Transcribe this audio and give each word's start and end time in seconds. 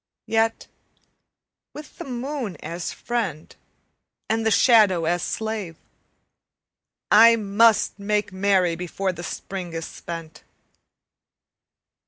Yet 0.25 0.65
with 1.75 1.99
the 1.99 2.05
moon 2.05 2.57
as 2.61 2.91
friend 2.91 3.55
and 4.27 4.43
the 4.43 4.49
shadow 4.49 5.05
as 5.05 5.21
slave 5.21 5.75
I 7.11 7.35
must 7.35 7.99
make 7.99 8.33
merry 8.33 8.75
before 8.75 9.11
the 9.11 9.21
Spring 9.21 9.73
is 9.73 9.85
spent. 9.85 10.43